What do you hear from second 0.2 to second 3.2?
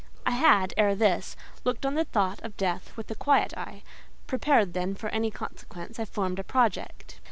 I had, ere this, looked on the thought of death with a